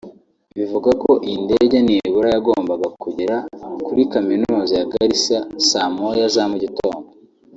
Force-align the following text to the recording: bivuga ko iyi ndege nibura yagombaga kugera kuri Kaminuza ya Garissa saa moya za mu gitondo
bivuga 0.57 0.89
ko 1.03 1.11
iyi 1.27 1.37
ndege 1.45 1.77
nibura 1.85 2.27
yagombaga 2.35 2.87
kugera 3.01 3.35
kuri 3.85 4.01
Kaminuza 4.11 4.73
ya 4.79 4.87
Garissa 4.91 5.37
saa 5.69 5.89
moya 5.95 6.27
za 6.35 6.43
mu 6.51 6.57
gitondo 6.63 7.07